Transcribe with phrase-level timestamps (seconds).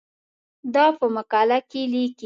[0.73, 2.19] دا په مقاله کې لیکې.